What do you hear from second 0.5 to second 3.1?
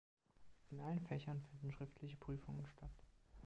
In allen Fächern finden schriftliche Prüfungen statt.